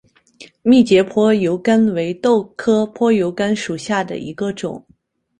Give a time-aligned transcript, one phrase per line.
[0.63, 4.83] 密节坡油甘为豆科坡油甘属下的一个种。